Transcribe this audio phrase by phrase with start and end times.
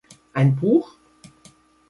[0.33, 0.95] Ein Buch?